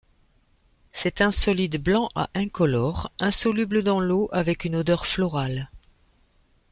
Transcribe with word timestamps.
C'est 0.91 1.21
un 1.21 1.29
solide 1.31 1.77
blanc 1.79 2.09
à 2.15 2.31
incolore, 2.33 3.11
insoluble 3.19 3.83
dans 3.83 3.99
l'eau 3.99 4.29
avec 4.31 4.65
une 4.65 4.77
odeur 4.77 5.05
florale. 5.05 5.69